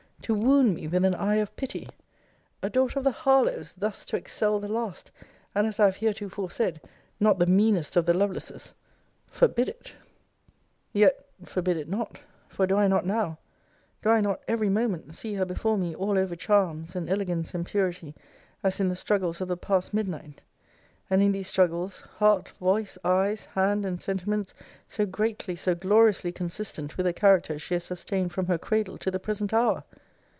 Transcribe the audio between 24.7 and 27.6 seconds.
so greatly, so gloriously consistent with the character